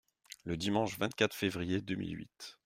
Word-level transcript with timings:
Le 0.45 0.57
dimanche 0.57 0.97
vingt-quatre 0.97 1.35
février 1.35 1.79
deux 1.79 1.93
mille 1.93 2.17
huit. 2.17 2.57